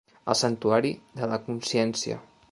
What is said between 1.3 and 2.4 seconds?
la consciència.